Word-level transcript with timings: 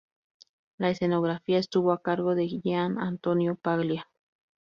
La 0.79 0.89
escenografía 0.89 1.59
estuvo 1.59 1.91
a 1.91 2.01
cargo 2.01 2.33
de 2.33 2.47
Gian 2.47 2.97
Antonio 2.97 3.53
Paglia. 3.55 4.07